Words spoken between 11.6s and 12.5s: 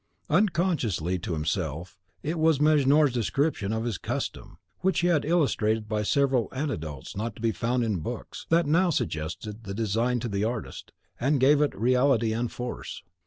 it reality